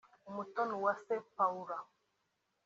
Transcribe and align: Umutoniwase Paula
Umutoniwase 0.29 1.15
Paula 1.35 1.77